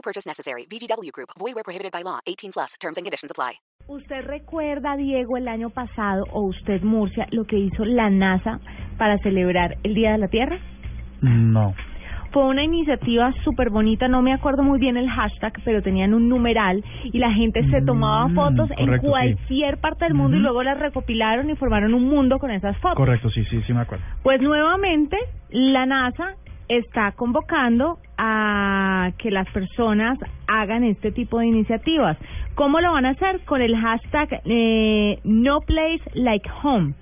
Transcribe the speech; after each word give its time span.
No 0.00 0.02
purchase 0.02 0.26
necessary. 0.26 0.64
VGW 0.66 1.10
Group. 1.12 1.28
Void 1.38 1.54
where 1.54 1.62
prohibited 1.64 1.92
by 1.92 2.02
law. 2.02 2.20
18 2.26 2.52
plus. 2.52 2.74
Terms 2.80 2.96
and 2.96 3.04
conditions 3.04 3.30
apply. 3.30 3.60
¿Usted 3.86 4.24
recuerda, 4.24 4.96
Diego, 4.96 5.36
el 5.36 5.46
año 5.48 5.68
pasado, 5.70 6.24
o 6.32 6.42
usted, 6.42 6.80
Murcia, 6.82 7.26
lo 7.32 7.44
que 7.44 7.58
hizo 7.58 7.84
la 7.84 8.08
NASA 8.08 8.60
para 8.96 9.18
celebrar 9.18 9.76
el 9.82 9.94
Día 9.94 10.12
de 10.12 10.18
la 10.18 10.28
Tierra? 10.28 10.58
No. 11.20 11.74
Fue 12.32 12.44
una 12.46 12.62
iniciativa 12.62 13.32
súper 13.44 13.68
bonita, 13.70 14.06
no 14.06 14.22
me 14.22 14.32
acuerdo 14.32 14.62
muy 14.62 14.78
bien 14.78 14.96
el 14.96 15.10
hashtag, 15.10 15.52
pero 15.64 15.82
tenían 15.82 16.14
un 16.14 16.28
numeral 16.28 16.82
y 17.04 17.18
la 17.18 17.32
gente 17.32 17.68
se 17.68 17.82
tomaba 17.82 18.28
Mm, 18.28 18.34
fotos 18.36 18.70
en 18.78 18.92
sí. 18.92 18.98
cualquier 19.06 19.78
parte 19.80 20.04
del 20.04 20.14
mundo 20.14 20.36
y 20.36 20.40
luego 20.40 20.62
las 20.62 20.78
recopilaron 20.78 21.50
y 21.50 21.56
formaron 21.56 21.92
un 21.92 22.04
mundo 22.08 22.38
con 22.38 22.52
esas 22.52 22.76
fotos. 22.78 22.96
Correcto, 22.96 23.28
sí, 23.30 23.44
sí, 23.50 23.60
sí 23.66 23.72
me 23.74 23.80
acuerdo. 23.80 24.04
Pues 24.22 24.40
nuevamente 24.40 25.16
la 25.50 25.84
NASA 25.86 26.36
está 26.70 27.12
convocando 27.12 27.98
a 28.16 29.10
que 29.18 29.30
las 29.30 29.48
personas 29.50 30.18
hagan 30.46 30.84
este 30.84 31.10
tipo 31.12 31.38
de 31.40 31.46
iniciativas. 31.46 32.16
¿Cómo 32.54 32.80
lo 32.80 32.92
van 32.92 33.06
a 33.06 33.10
hacer? 33.10 33.40
Con 33.44 33.60
el 33.60 33.76
hashtag 33.76 34.40
eh, 34.44 35.18
No 35.24 35.60
Place 35.62 36.02
Like 36.14 36.48
Home, 36.62 36.94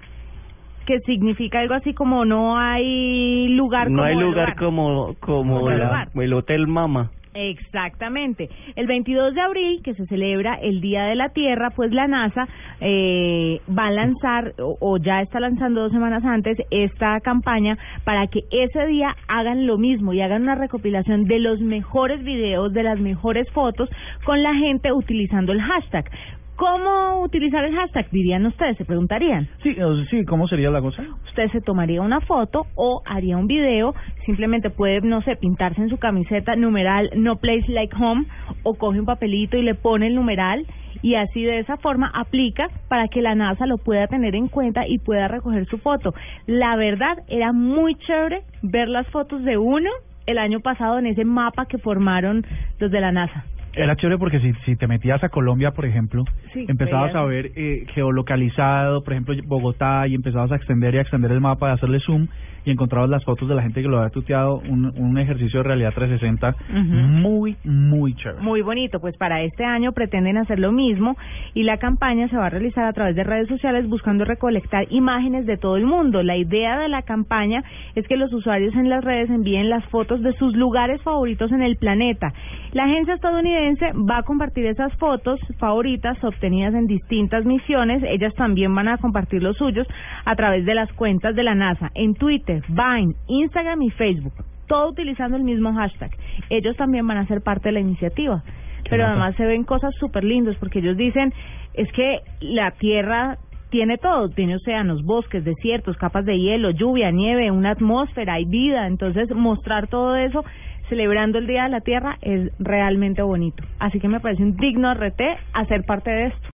que 0.87 1.01
significa 1.01 1.61
algo 1.61 1.75
así 1.75 1.93
como 1.93 2.25
no 2.25 2.59
hay 2.59 3.49
lugar 3.49 3.91
No 3.91 3.99
como 3.99 4.05
hay 4.05 4.15
lugar 4.17 4.57
como 4.57 5.15
como 5.21 5.55
Como 5.61 5.71
la- 5.71 6.09
el 6.15 6.33
Hotel 6.33 6.67
Mama. 6.67 7.11
Exactamente. 7.41 8.49
El 8.75 8.89
22 8.89 9.33
de 9.33 9.41
abril, 9.41 9.81
que 9.85 9.95
se 9.95 10.07
celebra 10.07 10.55
el 10.55 10.81
Día 10.81 11.05
de 11.05 11.15
la 11.15 11.29
Tierra, 11.29 11.71
pues 11.71 11.93
la 11.93 12.09
NASA 12.09 12.49
eh, 12.81 13.61
va 13.71 13.87
a 13.87 13.91
lanzar, 13.93 14.55
o, 14.59 14.77
o 14.81 14.97
ya 14.97 15.23
está 15.23 15.39
lanzando 15.39 15.83
dos 15.83 15.93
semanas 15.93 16.25
antes, 16.25 16.59
esta 16.73 17.21
campaña 17.21 17.79
para 18.03 18.27
que 18.27 18.43
ese 18.51 18.87
día 18.87 19.15
hagan 19.29 19.69
lo 19.69 19.79
mismo 19.79 20.13
y 20.13 20.21
hagan 20.21 20.43
una 20.43 20.57
recopilación 20.57 21.27
de 21.27 21.39
los 21.39 21.61
mejores 21.61 22.25
videos, 22.25 22.73
de 22.73 22.83
las 22.83 22.99
mejores 22.99 23.49
fotos 23.53 23.89
con 24.25 24.43
la 24.43 24.55
gente 24.55 24.93
utilizando 24.93 25.53
el 25.53 25.63
hashtag. 25.63 26.11
¿Cómo 26.59 27.23
utilizar 27.23 27.65
el 27.65 27.73
hashtag? 27.77 28.11
Dirían 28.11 28.45
ustedes, 28.45 28.77
se 28.77 28.85
preguntarían. 28.85 29.47
Sí, 29.63 29.77
sí, 30.11 30.25
¿cómo 30.25 30.49
sería 30.49 30.71
la 30.71 30.81
cosa? 30.81 31.05
Usted 31.29 31.53
se 31.53 31.61
tomaría 31.61 32.03
una 32.03 32.21
foto 32.21 32.67
o 32.75 33.01
haría 33.07 33.37
un 33.37 33.47
video, 33.47 33.95
simplemente 34.27 34.69
puede, 34.69 35.01
no 35.03 35.23
sé, 35.23 35.37
pintarse 35.37 35.81
en 35.81 35.89
su 35.89 35.99
camiseta 35.99 36.57
numeral 36.57 37.11
no 37.15 37.37
place 37.37 37.71
like 37.71 37.95
home 37.95 38.27
o 38.65 38.75
coge 38.75 38.99
un 38.99 39.07
papelito 39.07 39.57
y 39.57 39.63
le 39.63 39.77
pone 39.77 40.09
el 40.09 40.17
numeral 40.17 40.67
y 41.01 41.15
así 41.15 41.45
de 41.45 41.61
esa 41.61 41.77
forma 41.77 42.11
aplica 42.13 42.67
para 42.89 43.07
que 43.07 43.23
la 43.23 43.37
NASA 43.37 43.65
lo 43.67 43.79
pueda 43.79 44.09
tener 44.09 44.35
en 44.35 44.49
cuenta 44.49 44.85
y 44.85 44.99
pueda 44.99 45.29
recoger 45.29 45.65
su 45.67 45.79
foto. 45.79 46.13
La 46.47 46.75
verdad 46.75 47.19
era 47.29 47.53
muy 47.53 47.95
chévere 47.95 48.43
ver 48.63 48.89
las 48.89 49.07
fotos 49.11 49.45
de 49.45 49.59
uno 49.59 49.91
el 50.27 50.39
año 50.39 50.59
pasado 50.59 50.99
en 50.99 51.07
ese 51.07 51.25
mapa 51.25 51.67
que 51.67 51.79
formaron 51.79 52.45
los 52.81 52.91
de 52.91 53.01
la 53.01 53.13
NASA. 53.13 53.45
Era 53.85 53.97
chévere 53.97 54.19
porque 54.19 54.41
si, 54.41 54.53
si 54.65 54.77
te 54.77 54.87
metías 54.87 55.23
a 55.25 55.29
Colombia, 55.29 55.71
por 55.73 55.85
ejemplo, 55.87 56.25
Sí, 56.53 56.65
empezabas 56.69 57.13
veías. 57.13 57.17
a 57.17 57.25
ver 57.25 57.51
eh, 57.57 57.87
geolocalizado, 57.95 59.03
por 59.03 59.13
ejemplo, 59.13 59.35
Bogotá, 59.47 60.07
y 60.07 60.15
empezabas 60.15 60.53
a 60.53 60.57
extender 60.57 60.95
y 60.95 60.99
a 60.99 61.03
extender 61.03 61.33
el 61.33 61.41
mapa, 61.41 61.71
a 61.71 61.75
hacerle 61.75 62.01
zoom, 62.01 62.27
y 62.65 62.71
encontrabas 62.71 63.09
las 63.09 63.25
fotos 63.25 63.49
de 63.49 63.55
la 63.55 63.63
gente 63.63 63.81
que 63.81 63.89
lo 63.89 63.99
había 63.99 64.11
tuteado, 64.11 64.57
un, 64.59 64.93
un 64.99 65.17
ejercicio 65.19 65.61
de 65.61 65.69
realidad 65.69 65.93
360 65.95 66.55
Ujú. 66.71 66.79
muy, 66.83 67.57
muy 67.65 68.15
chévere. 68.15 68.43
Muy 68.43 68.61
bonito, 68.63 69.01
pues 69.01 69.17
para 69.17 69.43
este 69.43 69.65
año 69.65 69.93
pretenden 69.93 70.37
hacer 70.37 70.59
lo 70.59 70.71
mismo 70.73 71.17
y 71.55 71.63
la 71.63 71.79
campaña 71.79 72.29
se 72.29 72.37
va 72.37 72.47
a 72.47 72.51
realizar 72.51 72.85
a 72.85 72.93
través 72.93 73.17
de 73.17 73.25
redes 73.25 73.49
sociales 73.49 73.89
buscando 73.89 74.25
recolectar 74.25 74.87
imágenes 74.91 75.47
de 75.47 75.57
todo 75.57 75.77
el 75.77 75.87
mundo. 75.87 76.23
La 76.23 76.37
idea 76.37 76.79
de 76.79 76.89
la 76.89 77.03
campaña 77.03 77.63
es 77.95 78.07
que 78.07 78.17
los 78.17 78.33
usuarios 78.35 78.75
en 78.75 78.91
las 78.91 79.03
redes 79.03 79.31
envíen 79.31 79.71
las 79.71 79.85
fotos 79.87 80.21
de 80.23 80.33
sus 80.35 80.55
lugares 80.55 81.01
favoritos 81.03 81.51
en 81.53 81.63
el 81.63 81.77
planeta. 81.77 82.33
La 82.73 82.85
agencia 82.85 83.15
estadounidense 83.15 83.93
va 83.93 84.19
a 84.19 84.23
compartir 84.23 84.67
esas 84.67 84.95
fotos 84.97 85.41
favoritas 85.59 86.23
obtenidas 86.23 86.75
en 86.75 86.87
distintas 86.87 87.45
misiones. 87.45 88.03
Ellas 88.03 88.35
también 88.35 88.75
van 88.75 88.89
a 88.89 88.99
compartir 88.99 89.43
los 89.43 89.57
suyos 89.57 89.87
a 90.25 90.37
través 90.37 90.67
de 90.67 90.75
las 90.75 90.93
cuentas 90.93 91.35
de 91.35 91.45
la 91.45 91.55
NASA 91.55 91.91
en 91.95 92.15
Twitter, 92.15 92.63
Vine, 92.69 93.15
Instagram 93.27 93.83
y 93.83 93.91
Facebook 93.91 94.35
todo 94.69 94.91
utilizando 94.91 95.37
el 95.37 95.43
mismo 95.43 95.73
hashtag. 95.73 96.11
Ellos 96.51 96.77
también 96.77 97.07
van 97.07 97.17
a 97.17 97.27
ser 97.27 97.41
parte 97.41 97.71
de 97.71 97.73
la 97.73 97.81
iniciativa. 97.81 98.43
Pero 98.89 99.07
además 99.07 99.35
se 99.37 99.45
ven 99.45 99.65
cosas 99.65 99.95
súper 99.99 100.25
lindas 100.25 100.57
porque 100.57 100.79
ellos 100.79 100.97
dicen, 100.97 101.33
es 101.75 101.91
que 101.93 102.21
la 102.41 102.71
Tierra 102.73 103.39
tiene 103.71 103.99
todo, 103.99 104.31
tiene 104.31 104.57
océanos, 104.57 105.05
bosques, 105.05 105.45
desiertos, 105.45 105.97
capas 105.97 106.25
de 106.25 106.39
hielo, 106.39 106.71
lluvia, 106.71 107.11
nieve, 107.11 107.51
una 107.51 107.71
atmósfera, 107.71 108.35
hay 108.35 108.45
vida. 108.45 108.87
Entonces 108.87 109.35
mostrar 109.35 109.89
todo 109.89 110.17
eso 110.17 110.45
celebrando 110.89 111.39
el 111.39 111.47
Día 111.47 111.65
de 111.65 111.71
la 111.71 111.81
Tierra 111.81 112.19
es 112.21 112.51
realmente 112.59 113.23
bonito. 113.23 113.63
Así 113.79 114.01
que 114.01 114.09
me 114.09 114.21
parece 114.21 114.43
un 114.43 114.57
digno 114.57 114.93
RT 114.93 115.21
hacer 115.53 115.85
parte 115.85 116.11
de 116.11 116.27
esto. 116.27 116.39